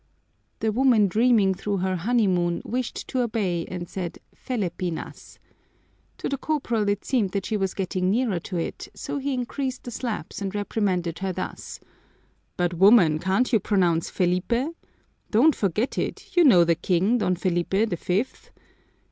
[0.61, 5.37] _"The woman, dreaming through her honeymoon, wished to obey and said Felepinas.
[6.17, 9.83] To the corporal it seemed that she was getting nearer to it, so he increased
[9.83, 11.79] the slaps and reprimanded her thus:
[12.57, 14.73] "But, woman, can't you pronounce Felipe?
[15.29, 18.49] Don't forget it; you know the king, Don Felipe the fifth